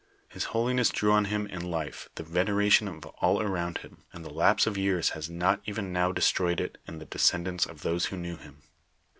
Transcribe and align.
His 0.29 0.45
holiness 0.45 0.89
drew 0.89 1.11
on 1.11 1.25
him 1.25 1.45
in 1.45 1.61
life 1.69 2.09
the 2.15 2.23
veneration 2.23 2.87
of 2.87 3.05
all 3.05 3.39
around 3.39 3.77
him, 3.85 4.03
and 4.11 4.25
the 4.25 4.33
lapse 4.33 4.65
of 4.65 4.75
years 4.75 5.11
has 5.11 5.29
not 5.29 5.61
even 5.65 5.93
now 5.93 6.11
destroyed 6.11 6.59
it 6.59 6.79
in 6.87 6.97
the 6.97 7.05
descendants 7.05 7.67
of 7.67 7.83
those 7.83 8.05
who 8.07 8.17
knew 8.17 8.37
him. 8.37 8.63